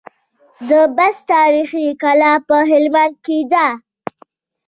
د 0.69 0.71
بست 0.95 1.23
تاريخي 1.35 1.87
کلا 2.01 2.33
په 2.47 2.57
هلمند 2.71 3.15
کي 3.25 3.39
ده 3.51 3.67